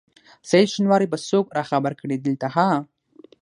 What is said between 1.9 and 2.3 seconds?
کړي